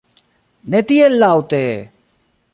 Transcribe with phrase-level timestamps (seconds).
[0.75, 1.63] Ne tiel laŭte!